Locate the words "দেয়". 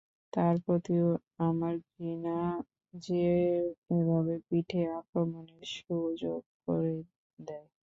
7.39-7.67